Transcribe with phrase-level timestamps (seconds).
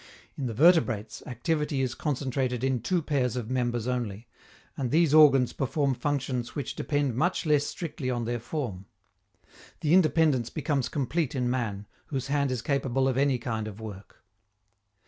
[0.35, 4.27] In the vertebrates, activity is concentrated in two pairs of members only,
[4.75, 8.87] and these organs perform functions which depend much less strictly on their form.
[9.81, 14.23] The independence becomes complete in man, whose hand is capable of any kind of work.